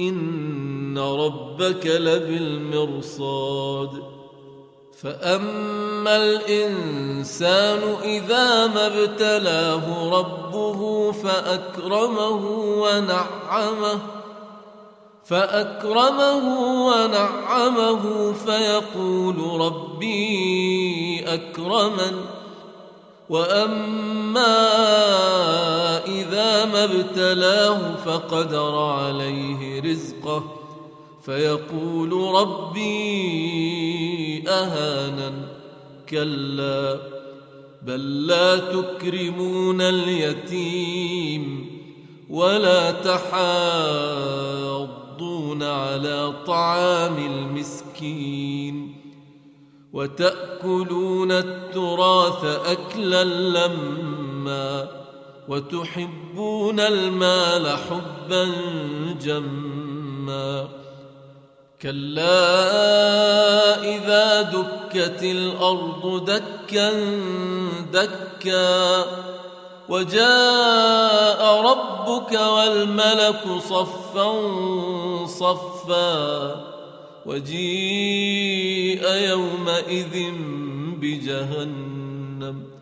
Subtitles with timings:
[0.00, 3.32] إن ربك لبالمرصاد.
[5.02, 13.98] فأما الإنسان إذا ما ابتلاه ربه فأكرمه ونعمه
[15.24, 16.44] فأكرمه
[16.86, 22.24] ونعمه فيقول ربي أكرمن.
[23.30, 24.56] وأما
[26.84, 30.44] ابتلاه فقدر عليه رزقه
[31.22, 32.82] فيقول ربي
[34.48, 35.48] اهانن
[36.08, 36.98] كلا
[37.82, 41.66] بل لا تكرمون اليتيم
[42.30, 43.22] ولا تحاضون
[45.62, 48.96] على طعام المسكين
[49.92, 55.01] وتأكلون التراث أكلا لما
[55.48, 58.52] وتحبون المال حبا
[59.22, 60.68] جما
[61.82, 62.38] كلا
[63.96, 66.92] إذا دكت الأرض دكا
[67.92, 69.04] دكا
[69.88, 74.32] وجاء ربك والملك صفا
[75.26, 76.72] صفا
[77.26, 80.32] وجيء يومئذ
[81.00, 82.81] بجهنم